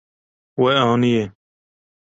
We 0.61 0.71
aniye. 0.85 1.23